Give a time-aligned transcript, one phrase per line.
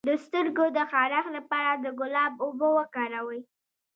[0.07, 3.41] د سترګو د خارښ لپاره د ګلاب اوبه وکاروئ